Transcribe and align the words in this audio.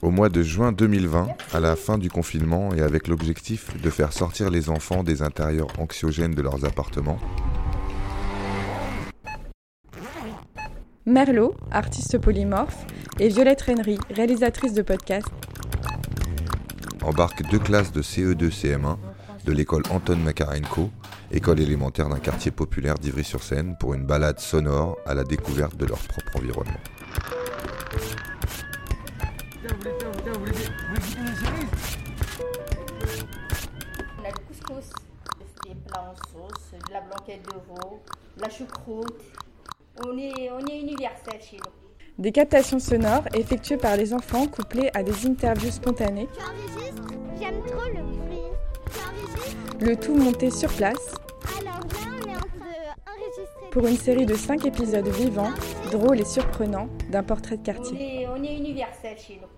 Au 0.00 0.10
mois 0.10 0.28
de 0.28 0.42
juin 0.42 0.70
2020, 0.70 1.26
à 1.52 1.58
la 1.58 1.74
fin 1.74 1.98
du 1.98 2.08
confinement 2.08 2.72
et 2.72 2.82
avec 2.82 3.08
l'objectif 3.08 3.76
de 3.82 3.90
faire 3.90 4.12
sortir 4.12 4.48
les 4.48 4.70
enfants 4.70 5.02
des 5.02 5.22
intérieurs 5.22 5.66
anxiogènes 5.76 6.34
de 6.34 6.42
leurs 6.42 6.64
appartements, 6.64 7.18
Merlot, 11.04 11.54
artiste 11.72 12.18
polymorphe, 12.18 12.86
et 13.18 13.28
Violette 13.28 13.62
Rennery, 13.62 13.98
réalisatrice 14.10 14.72
de 14.72 14.82
podcast, 14.82 15.26
embarquent 17.02 17.50
deux 17.50 17.58
classes 17.58 17.90
de 17.90 18.02
CE2 18.02 18.50
CM1 18.50 18.98
de 19.44 19.52
l'école 19.52 19.82
Anton 19.90 20.16
Makarenko, 20.16 20.90
école 21.32 21.58
élémentaire 21.58 22.08
d'un 22.08 22.18
quartier 22.18 22.52
populaire 22.52 22.94
d'Ivry-sur-Seine, 22.94 23.76
pour 23.80 23.94
une 23.94 24.04
balade 24.04 24.38
sonore 24.38 24.96
à 25.06 25.14
la 25.14 25.24
découverte 25.24 25.76
de 25.76 25.86
leur 25.86 25.98
propre 25.98 26.36
environnement. 26.36 26.80
On 34.18 34.24
a 34.24 34.28
le 34.28 34.34
couscous, 34.46 34.90
des 35.64 35.74
plats 35.86 36.12
en 36.12 36.14
sauce, 36.32 36.70
de 36.88 36.92
la 36.92 37.00
blanquette 37.00 37.42
de 37.46 37.54
veau, 37.68 38.00
de 38.36 38.42
la 38.42 38.48
choucroute. 38.50 39.20
On 40.04 40.16
est, 40.18 40.50
on 40.50 40.66
est 40.66 40.80
universel 40.80 41.40
chez 41.40 41.56
nous. 41.56 42.22
des 42.22 42.32
captations 42.32 42.78
sonores 42.78 43.24
effectuées 43.34 43.76
par 43.78 43.96
les 43.96 44.12
enfants 44.14 44.46
couplées 44.46 44.90
à 44.94 45.02
des 45.02 45.26
interviews 45.26 45.70
spontanées, 45.70 46.28
J'aime 47.40 47.60
trop 47.66 47.84
le 47.86 48.02
bruit. 48.02 48.42
Le 49.80 49.96
tout 49.96 50.14
monté 50.14 50.50
sur 50.50 50.70
place 50.72 51.14
Alors 51.60 51.78
là, 51.78 51.80
on 52.06 52.28
est 52.28 52.34
en 52.34 52.38
train 52.40 52.48
d'enregistrer. 53.06 53.70
pour 53.70 53.86
une 53.86 53.96
série 53.96 54.26
de 54.26 54.34
5 54.34 54.66
épisodes 54.66 55.06
vivants, 55.08 55.52
drôles 55.92 56.20
et 56.20 56.24
surprenants 56.24 56.88
d'un 57.10 57.22
portrait 57.22 57.56
de 57.56 57.62
On 57.62 57.64
quartier. 57.64 58.22
est, 58.22 58.26
on 58.28 58.42
est 58.42 58.56
universel 58.56 59.16
chez 59.16 59.36
nous. 59.40 59.48